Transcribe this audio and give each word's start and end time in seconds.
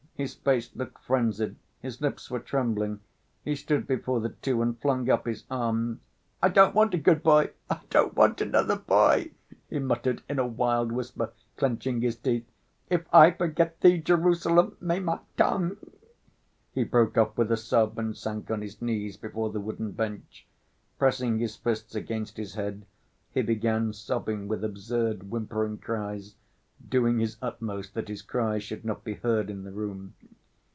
His 0.23 0.35
face 0.35 0.69
looked 0.75 1.03
frenzied, 1.03 1.55
his 1.81 1.99
lips 1.99 2.29
were 2.29 2.39
trembling. 2.39 2.99
He 3.43 3.55
stood 3.55 3.87
before 3.87 4.19
the 4.19 4.29
two 4.29 4.61
and 4.61 4.79
flung 4.79 5.09
up 5.09 5.25
his 5.25 5.45
arms. 5.49 5.99
"I 6.43 6.49
don't 6.49 6.75
want 6.75 6.93
a 6.93 6.99
good 6.99 7.23
boy! 7.23 7.49
I 7.71 7.79
don't 7.89 8.13
want 8.15 8.39
another 8.39 8.75
boy!" 8.75 9.31
he 9.67 9.79
muttered 9.79 10.21
in 10.29 10.37
a 10.37 10.45
wild 10.45 10.91
whisper, 10.91 11.33
clenching 11.57 12.01
his 12.01 12.15
teeth. 12.17 12.45
"If 12.87 13.07
I 13.11 13.31
forget 13.31 13.81
thee, 13.81 13.97
Jerusalem, 13.99 14.77
may 14.79 14.99
my 14.99 15.21
tongue—" 15.37 15.77
He 16.75 16.83
broke 16.83 17.17
off 17.17 17.35
with 17.35 17.51
a 17.51 17.57
sob 17.57 17.97
and 17.97 18.15
sank 18.15 18.51
on 18.51 18.61
his 18.61 18.79
knees 18.79 19.17
before 19.17 19.49
the 19.49 19.59
wooden 19.59 19.91
bench. 19.91 20.45
Pressing 20.99 21.39
his 21.39 21.55
fists 21.55 21.95
against 21.95 22.37
his 22.37 22.53
head, 22.53 22.85
he 23.31 23.41
began 23.41 23.91
sobbing 23.91 24.47
with 24.47 24.63
absurd 24.63 25.31
whimpering 25.31 25.79
cries, 25.79 26.35
doing 26.89 27.19
his 27.19 27.37
utmost 27.43 27.93
that 27.93 28.07
his 28.07 28.23
cries 28.23 28.63
should 28.63 28.83
not 28.83 29.03
be 29.03 29.13
heard 29.13 29.51
in 29.51 29.63
the 29.65 29.71
room. 29.71 30.11